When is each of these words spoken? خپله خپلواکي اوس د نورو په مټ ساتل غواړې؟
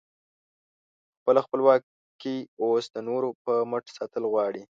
خپله 1.17 1.39
خپلواکي 1.45 2.37
اوس 2.61 2.85
د 2.91 2.97
نورو 3.09 3.29
په 3.45 3.53
مټ 3.71 3.83
ساتل 3.97 4.23
غواړې؟ 4.31 4.59